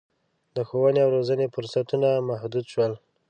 د 0.55 0.57
ښوونې 0.67 0.99
او 1.05 1.09
روزنې 1.15 1.47
فرصتونه 1.53 2.09
محدود 2.29 2.65
شول. 2.73 2.93